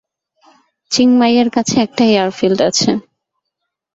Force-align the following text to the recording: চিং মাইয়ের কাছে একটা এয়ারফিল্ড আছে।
চিং 0.91 1.07
মাইয়ের 1.19 1.49
কাছে 1.55 1.75
একটা 1.85 2.03
এয়ারফিল্ড 2.11 2.59
আছে। 2.69 2.89